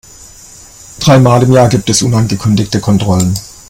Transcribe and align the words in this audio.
Dreimal 0.99 1.43
im 1.43 1.51
Jahr 1.53 1.69
gibt 1.69 1.87
es 1.91 2.01
unangekündigte 2.01 2.79
Kontrollen. 2.81 3.35